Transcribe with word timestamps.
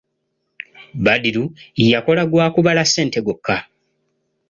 Badru 1.05 1.43
yakola 1.91 2.23
gwa 2.31 2.45
kubala 2.53 2.83
ssente 2.87 3.19
gwokka. 3.25 3.55